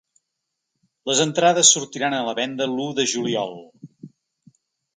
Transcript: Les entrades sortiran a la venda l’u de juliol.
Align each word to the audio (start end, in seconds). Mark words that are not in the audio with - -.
Les 1.09 1.21
entrades 1.25 1.69
sortiran 1.75 2.17
a 2.19 2.23
la 2.29 2.35
venda 2.41 2.69
l’u 2.73 2.89
de 3.01 3.07
juliol. 3.15 3.57